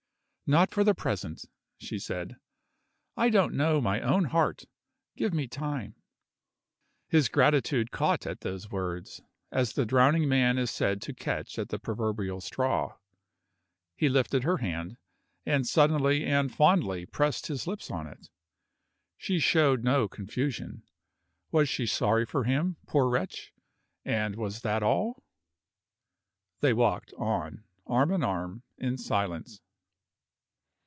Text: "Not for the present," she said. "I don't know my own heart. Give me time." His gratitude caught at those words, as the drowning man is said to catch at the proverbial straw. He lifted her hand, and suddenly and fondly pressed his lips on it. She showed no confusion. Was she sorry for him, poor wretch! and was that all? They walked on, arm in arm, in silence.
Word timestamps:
"Not 0.51 0.71
for 0.71 0.83
the 0.83 0.93
present," 0.93 1.45
she 1.77 1.97
said. 1.97 2.35
"I 3.15 3.29
don't 3.29 3.53
know 3.53 3.79
my 3.79 4.01
own 4.01 4.25
heart. 4.25 4.65
Give 5.15 5.33
me 5.33 5.47
time." 5.47 5.95
His 7.07 7.29
gratitude 7.29 7.89
caught 7.91 8.27
at 8.27 8.41
those 8.41 8.69
words, 8.69 9.21
as 9.49 9.71
the 9.71 9.85
drowning 9.85 10.27
man 10.27 10.57
is 10.57 10.69
said 10.69 11.01
to 11.03 11.13
catch 11.13 11.57
at 11.57 11.69
the 11.69 11.79
proverbial 11.79 12.41
straw. 12.41 12.97
He 13.95 14.09
lifted 14.09 14.43
her 14.43 14.57
hand, 14.57 14.97
and 15.45 15.65
suddenly 15.65 16.25
and 16.25 16.53
fondly 16.53 17.05
pressed 17.05 17.47
his 17.47 17.65
lips 17.65 17.89
on 17.89 18.05
it. 18.05 18.27
She 19.17 19.39
showed 19.39 19.85
no 19.85 20.09
confusion. 20.09 20.83
Was 21.51 21.69
she 21.69 21.85
sorry 21.85 22.25
for 22.25 22.43
him, 22.43 22.75
poor 22.87 23.07
wretch! 23.09 23.53
and 24.03 24.35
was 24.35 24.63
that 24.63 24.83
all? 24.83 25.23
They 26.59 26.73
walked 26.73 27.13
on, 27.13 27.63
arm 27.87 28.11
in 28.11 28.21
arm, 28.21 28.63
in 28.77 28.97
silence. 28.97 29.61